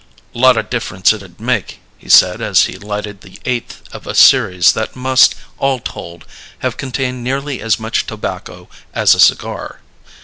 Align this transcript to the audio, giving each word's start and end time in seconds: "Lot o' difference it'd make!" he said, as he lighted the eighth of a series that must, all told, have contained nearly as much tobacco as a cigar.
"Lot 0.33 0.57
o' 0.57 0.63
difference 0.63 1.13
it'd 1.13 1.39
make!" 1.39 1.77
he 1.99 2.09
said, 2.09 2.41
as 2.41 2.63
he 2.63 2.75
lighted 2.75 3.21
the 3.21 3.37
eighth 3.45 3.83
of 3.93 4.07
a 4.07 4.15
series 4.15 4.71
that 4.73 4.95
must, 4.95 5.35
all 5.59 5.77
told, 5.77 6.25
have 6.65 6.75
contained 6.75 7.23
nearly 7.23 7.61
as 7.61 7.79
much 7.79 8.07
tobacco 8.07 8.67
as 8.95 9.13
a 9.13 9.19
cigar. 9.19 9.79